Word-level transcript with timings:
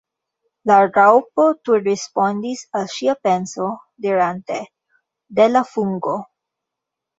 La 0.69 0.77
Raŭpo 0.85 1.45
tuj 1.67 1.77
respondis 1.87 2.65
al 2.81 2.89
ŝia 2.95 3.15
penso, 3.29 3.69
dirante 4.07 4.61
"De 5.41 5.49
la 5.55 5.65
fungo." 5.77 6.19